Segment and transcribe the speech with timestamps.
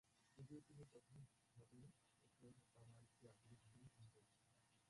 [0.37, 1.79] যদিও তিনি প্রাথমিকভাবে
[2.41, 4.49] একে তামার একটি আকরিক হিসেবে ভুল করেছিলেন।